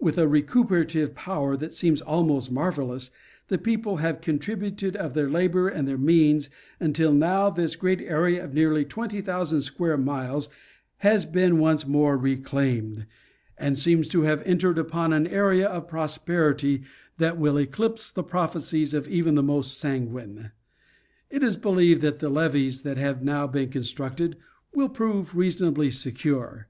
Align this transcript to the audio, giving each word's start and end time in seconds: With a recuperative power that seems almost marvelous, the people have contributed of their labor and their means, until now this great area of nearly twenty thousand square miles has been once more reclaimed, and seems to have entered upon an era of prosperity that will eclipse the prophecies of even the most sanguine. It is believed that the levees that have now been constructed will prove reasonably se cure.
With 0.00 0.16
a 0.16 0.26
recuperative 0.26 1.14
power 1.14 1.54
that 1.54 1.74
seems 1.74 2.00
almost 2.00 2.50
marvelous, 2.50 3.10
the 3.48 3.58
people 3.58 3.98
have 3.98 4.22
contributed 4.22 4.96
of 4.96 5.12
their 5.12 5.28
labor 5.28 5.68
and 5.68 5.86
their 5.86 5.98
means, 5.98 6.48
until 6.80 7.12
now 7.12 7.50
this 7.50 7.76
great 7.76 8.00
area 8.00 8.42
of 8.42 8.54
nearly 8.54 8.86
twenty 8.86 9.20
thousand 9.20 9.60
square 9.60 9.98
miles 9.98 10.48
has 11.04 11.26
been 11.26 11.58
once 11.58 11.86
more 11.86 12.16
reclaimed, 12.16 13.04
and 13.58 13.78
seems 13.78 14.08
to 14.08 14.22
have 14.22 14.40
entered 14.46 14.78
upon 14.78 15.12
an 15.12 15.26
era 15.26 15.64
of 15.64 15.88
prosperity 15.88 16.82
that 17.18 17.36
will 17.38 17.58
eclipse 17.58 18.10
the 18.10 18.24
prophecies 18.24 18.94
of 18.94 19.06
even 19.08 19.34
the 19.34 19.42
most 19.42 19.76
sanguine. 19.76 20.52
It 21.28 21.42
is 21.42 21.58
believed 21.58 22.00
that 22.00 22.18
the 22.20 22.30
levees 22.30 22.80
that 22.84 22.96
have 22.96 23.22
now 23.22 23.46
been 23.46 23.68
constructed 23.68 24.38
will 24.72 24.88
prove 24.88 25.36
reasonably 25.36 25.90
se 25.90 26.12
cure. 26.12 26.68